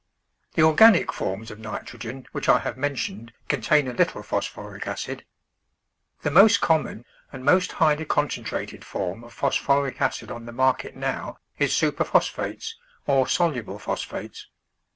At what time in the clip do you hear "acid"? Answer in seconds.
4.87-5.25, 10.01-10.31